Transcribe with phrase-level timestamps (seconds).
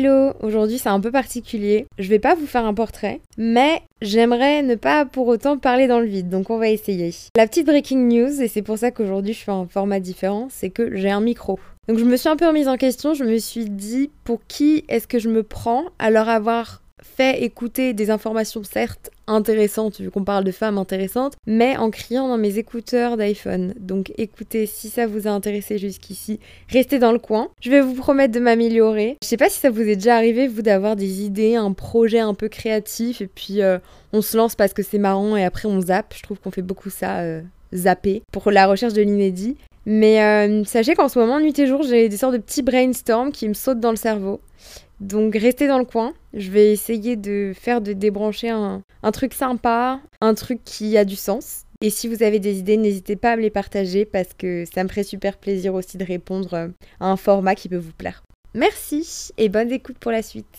[0.00, 1.86] hello Aujourd'hui c'est un peu particulier.
[1.98, 6.00] Je vais pas vous faire un portrait, mais j'aimerais ne pas pour autant parler dans
[6.00, 7.14] le vide, donc on va essayer.
[7.36, 10.70] La petite breaking news, et c'est pour ça qu'aujourd'hui je fais un format différent, c'est
[10.70, 11.58] que j'ai un micro.
[11.86, 14.84] Donc je me suis un peu remise en question, je me suis dit pour qui
[14.88, 20.24] est-ce que je me prends leur avoir fait écouter des informations certes intéressantes, vu qu'on
[20.24, 23.74] parle de femmes intéressantes, mais en criant dans mes écouteurs d'iPhone.
[23.78, 27.48] Donc écoutez, si ça vous a intéressé jusqu'ici, restez dans le coin.
[27.60, 29.16] Je vais vous promettre de m'améliorer.
[29.22, 32.20] Je sais pas si ça vous est déjà arrivé, vous, d'avoir des idées, un projet
[32.20, 33.78] un peu créatif, et puis euh,
[34.12, 36.14] on se lance parce que c'est marrant, et après on zappe.
[36.16, 37.20] Je trouve qu'on fait beaucoup ça.
[37.20, 37.42] Euh,
[37.74, 39.56] zapper pour la recherche de l'inédit.
[39.86, 43.32] Mais euh, sachez qu'en ce moment, nuit et jour, j'ai des sortes de petits brainstorms
[43.32, 44.40] qui me sautent dans le cerveau.
[45.00, 46.12] Donc restez dans le coin.
[46.34, 48.82] Je vais essayer de faire de débrancher un,
[49.12, 51.64] truc sympa, un truc qui a du sens.
[51.82, 54.84] Et si vous avez des idées, n'hésitez pas à me les partager parce que ça
[54.84, 56.54] me ferait super plaisir aussi de répondre
[57.00, 58.22] à un format qui peut vous plaire.
[58.54, 60.58] Merci et bonne écoute pour la suite.